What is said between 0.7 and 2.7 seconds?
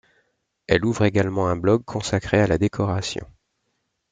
ouvre également un blog consacré à la